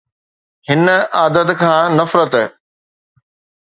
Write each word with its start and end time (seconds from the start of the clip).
هن 0.69 0.83
عادت 1.17 1.49
کان 1.59 1.91
نفرت 1.99 2.33